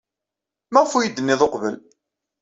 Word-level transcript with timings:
Maɣef 0.71 0.91
ur 0.97 1.03
iyi-d-tennid 1.03 1.41
uqbel? 1.45 1.75